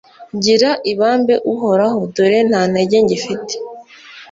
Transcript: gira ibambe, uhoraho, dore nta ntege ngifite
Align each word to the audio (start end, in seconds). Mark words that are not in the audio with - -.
gira 0.43 0.71
ibambe, 0.91 1.35
uhoraho, 1.53 1.99
dore 2.15 2.39
nta 2.49 2.61
ntege 2.71 2.97
ngifite 3.05 3.53